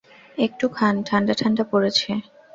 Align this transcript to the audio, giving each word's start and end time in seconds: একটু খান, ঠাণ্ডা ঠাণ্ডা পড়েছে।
একটু 0.37 0.65
খান, 0.69 0.95
ঠাণ্ডা 1.07 1.33
ঠাণ্ডা 1.41 1.63
পড়েছে। 1.71 2.09